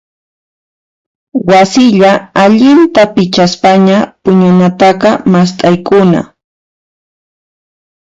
[1.49, 2.11] Wasilla
[2.43, 6.21] allinta pichaspaña puñunataqa mast'aykuna.